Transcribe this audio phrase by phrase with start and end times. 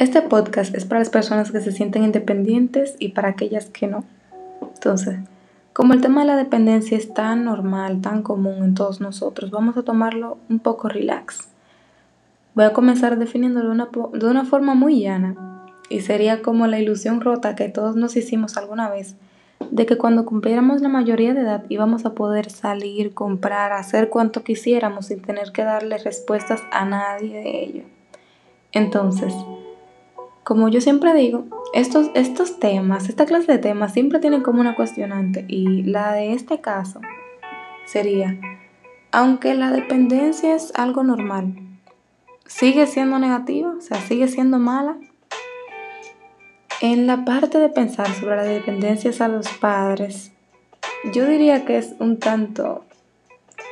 [0.00, 4.02] Este podcast es para las personas que se sienten independientes y para aquellas que no.
[4.62, 5.18] Entonces,
[5.74, 9.76] como el tema de la dependencia es tan normal, tan común en todos nosotros, vamos
[9.76, 11.50] a tomarlo un poco relax.
[12.54, 16.78] Voy a comenzar definiéndolo de una, de una forma muy llana y sería como la
[16.78, 19.16] ilusión rota que todos nos hicimos alguna vez
[19.70, 24.44] de que cuando cumpliéramos la mayoría de edad íbamos a poder salir, comprar, hacer cuanto
[24.44, 27.82] quisiéramos sin tener que darle respuestas a nadie de ello.
[28.72, 29.34] Entonces,
[30.50, 34.74] como yo siempre digo, estos, estos temas, esta clase de temas siempre tienen como una
[34.74, 37.00] cuestionante y la de este caso
[37.86, 38.36] sería,
[39.12, 41.54] aunque la dependencia es algo normal,
[42.46, 43.72] ¿sigue siendo negativa?
[43.78, 44.96] O sea, ¿sigue siendo mala?
[46.80, 50.32] En la parte de pensar sobre las dependencias a los padres,
[51.12, 52.84] yo diría que es un tanto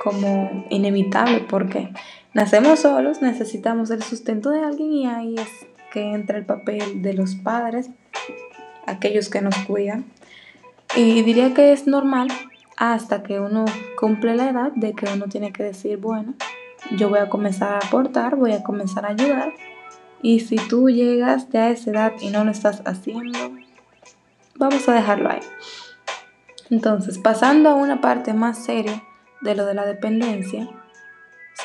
[0.05, 1.93] como inevitable porque
[2.35, 7.15] nacemos solos, necesitamos el sustento de alguien y ahí es que entra el papel de
[7.15, 7.91] los padres,
[8.87, 10.05] aquellos que nos cuidan.
[10.97, 12.29] Y diría que es normal
[12.77, 13.65] hasta que uno
[13.99, 16.35] cumple la edad de que uno tiene que decir, bueno,
[16.97, 19.53] yo voy a comenzar a aportar, voy a comenzar a ayudar.
[20.23, 23.53] Y si tú llegas ya a esa edad y no lo estás haciendo,
[24.57, 25.41] vamos a dejarlo ahí.
[26.71, 29.03] Entonces, pasando a una parte más seria
[29.41, 30.69] de lo de la dependencia,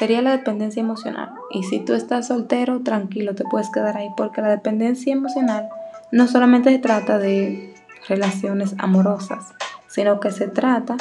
[0.04, 1.32] sería la dependencia emocional.
[1.50, 5.70] Y si tú estás soltero, tranquilo, te puedes quedar ahí porque la dependencia emocional
[6.12, 7.74] no solamente se trata de
[8.10, 9.54] relaciones amorosas,
[9.88, 10.98] sino que se trata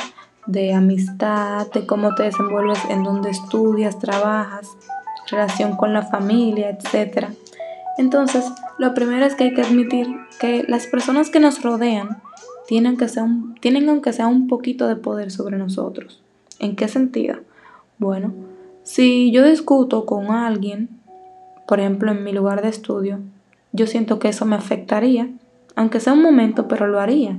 [0.47, 4.69] de amistad, de cómo te desenvuelves en donde estudias, trabajas,
[5.29, 7.27] relación con la familia, etc.
[7.99, 8.45] Entonces,
[8.79, 10.07] lo primero es que hay que admitir
[10.39, 12.23] que las personas que nos rodean
[12.69, 13.25] tienen, que ser
[13.59, 16.23] tienen aunque sea un poquito de poder sobre nosotros.
[16.61, 17.41] ¿En qué sentido?
[17.99, 18.52] Bueno,
[18.83, 20.89] si yo discuto con alguien,
[21.67, 23.21] por ejemplo en mi lugar de estudio,
[23.73, 25.31] yo siento que eso me afectaría,
[25.77, 27.39] aunque sea un momento, pero lo haría.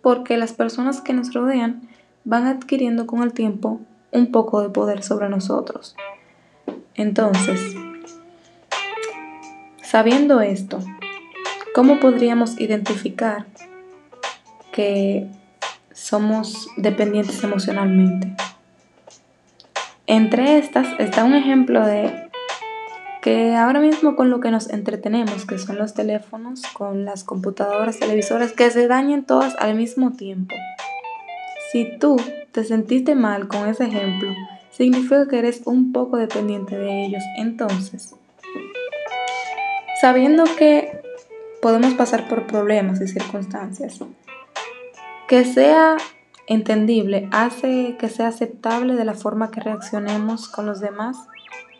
[0.00, 1.88] Porque las personas que nos rodean
[2.24, 5.94] van adquiriendo con el tiempo un poco de poder sobre nosotros.
[6.94, 7.76] Entonces,
[9.82, 10.80] sabiendo esto,
[11.74, 13.46] ¿cómo podríamos identificar
[14.72, 15.28] que
[15.92, 18.34] somos dependientes emocionalmente?
[20.12, 22.28] Entre estas está un ejemplo de
[23.22, 27.98] que ahora mismo con lo que nos entretenemos, que son los teléfonos, con las computadoras,
[27.98, 30.54] televisores, que se dañen todas al mismo tiempo.
[31.70, 32.20] Si tú
[32.52, 34.28] te sentiste mal con ese ejemplo,
[34.70, 37.22] significa que eres un poco dependiente de ellos.
[37.38, 38.14] Entonces,
[40.02, 41.00] sabiendo que
[41.62, 43.98] podemos pasar por problemas y circunstancias,
[45.26, 45.96] que sea
[46.46, 51.16] entendible hace que sea aceptable de la forma que reaccionemos con los demás.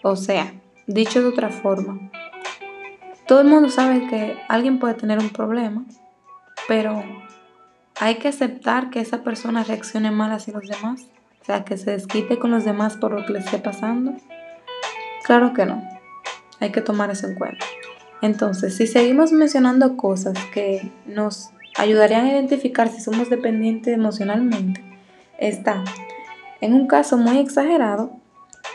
[0.03, 0.53] O sea,
[0.87, 2.11] dicho de otra forma,
[3.27, 5.84] todo el mundo sabe que alguien puede tener un problema,
[6.69, 7.03] pero
[8.00, 11.06] hay que aceptar que esa persona reaccione mal hacia los demás.
[11.41, 14.15] O sea, que se desquite con los demás por lo que le esté pasando.
[15.25, 15.83] Claro que no.
[16.61, 17.65] Hay que tomar eso en cuenta.
[18.23, 24.83] Entonces, si seguimos mencionando cosas que nos ayudarían a identificar si somos dependientes emocionalmente
[25.38, 25.84] está
[26.60, 28.12] en un caso muy exagerado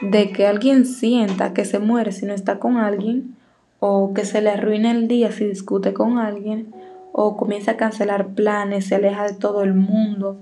[0.01, 3.35] de que alguien sienta que se muere si no está con alguien
[3.79, 6.73] o que se le arruina el día si discute con alguien
[7.13, 10.37] o comienza a cancelar planes, se aleja de todo el mundo.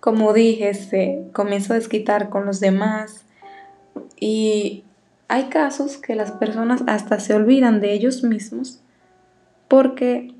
[0.00, 3.24] Como dije, se comienza a desquitar con los demás
[4.18, 4.82] y
[5.28, 8.80] hay casos que las personas hasta se olvidan de ellos mismos
[9.68, 10.34] porque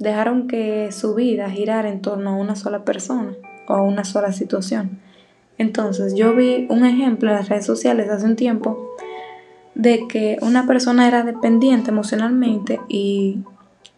[0.00, 3.34] dejaron que su vida girara en torno a una sola persona
[3.68, 4.98] o a una sola situación.
[5.58, 8.96] Entonces yo vi un ejemplo en las redes sociales hace un tiempo
[9.74, 13.40] de que una persona era dependiente emocionalmente y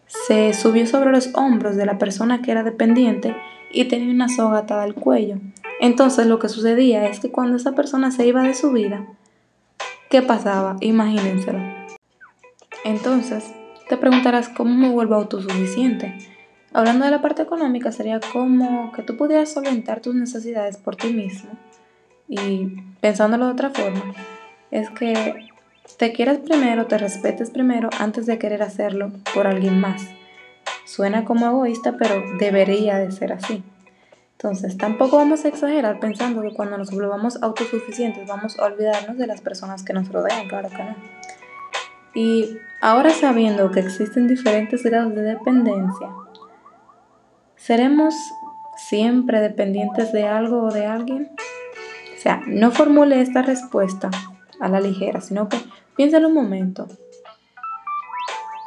[0.05, 3.35] se subió sobre los hombros de la persona que era dependiente
[3.71, 5.37] y tenía una soga atada al cuello.
[5.79, 9.07] Entonces lo que sucedía es que cuando esa persona se iba de su vida,
[10.09, 10.75] ¿qué pasaba?
[10.81, 11.59] Imagínenselo.
[12.83, 13.53] Entonces,
[13.93, 16.17] te preguntarás cómo me vuelvo autosuficiente.
[16.73, 21.13] Hablando de la parte económica, sería como que tú pudieras solventar tus necesidades por ti
[21.13, 21.51] mismo.
[22.27, 24.15] Y pensándolo de otra forma,
[24.71, 25.47] es que
[25.99, 30.07] te quieras primero, te respetes primero antes de querer hacerlo por alguien más.
[30.85, 33.63] Suena como egoísta, pero debería de ser así.
[34.31, 39.27] Entonces, tampoco vamos a exagerar pensando que cuando nos volvamos autosuficientes vamos a olvidarnos de
[39.27, 40.95] las personas que nos rodean, claro que no.
[42.15, 46.09] Y ahora sabiendo que existen diferentes grados de dependencia,
[47.55, 48.13] ¿seremos
[48.77, 51.31] siempre dependientes de algo o de alguien?
[52.15, 54.11] O sea, no formule esta respuesta
[54.59, 55.57] a la ligera, sino que
[55.95, 56.87] piénsalo un momento.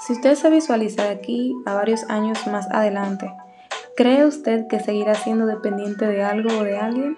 [0.06, 3.32] Si usted se visualiza aquí a varios años más adelante,
[3.96, 7.16] ¿cree usted que seguirá siendo dependiente de algo o de alguien?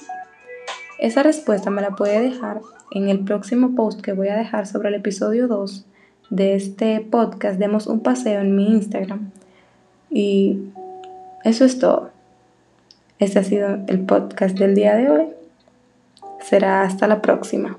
[0.99, 2.61] Esa respuesta me la puede dejar
[2.91, 5.88] en el próximo post que voy a dejar sobre el episodio 2
[6.31, 7.59] de este podcast.
[7.59, 9.31] Demos un paseo en mi Instagram.
[10.11, 10.61] Y
[11.45, 12.11] eso es todo.
[13.19, 15.27] Este ha sido el podcast del día de hoy.
[16.41, 17.77] Será hasta la próxima.